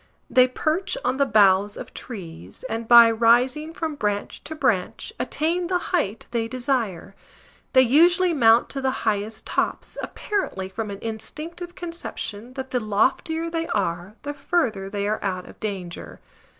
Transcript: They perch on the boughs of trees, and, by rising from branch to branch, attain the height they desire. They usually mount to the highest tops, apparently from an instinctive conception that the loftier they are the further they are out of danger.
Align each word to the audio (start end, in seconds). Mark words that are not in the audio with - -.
They 0.31 0.47
perch 0.47 0.97
on 1.05 1.17
the 1.17 1.27
boughs 1.27 1.77
of 1.77 1.93
trees, 1.93 2.63
and, 2.67 2.87
by 2.87 3.11
rising 3.11 3.71
from 3.71 3.93
branch 3.93 4.43
to 4.45 4.55
branch, 4.55 5.13
attain 5.19 5.67
the 5.67 5.77
height 5.93 6.25
they 6.31 6.47
desire. 6.47 7.13
They 7.73 7.83
usually 7.83 8.33
mount 8.33 8.67
to 8.69 8.81
the 8.81 8.89
highest 9.05 9.45
tops, 9.45 9.99
apparently 10.01 10.69
from 10.69 10.89
an 10.89 10.97
instinctive 11.03 11.75
conception 11.75 12.53
that 12.53 12.71
the 12.71 12.79
loftier 12.79 13.47
they 13.51 13.67
are 13.67 14.15
the 14.23 14.33
further 14.33 14.89
they 14.89 15.07
are 15.07 15.23
out 15.23 15.47
of 15.47 15.59
danger. 15.59 16.19